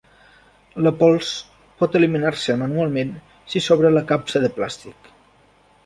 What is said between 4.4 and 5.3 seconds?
de plàstic.